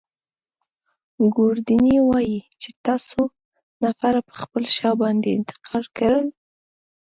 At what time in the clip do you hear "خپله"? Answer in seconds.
4.41-4.69